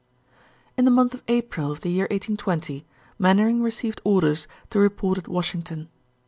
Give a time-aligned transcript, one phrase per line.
[0.77, 2.87] In the month of April of the year 1820
[3.19, 5.89] Mainwaring received orders to report at Washington.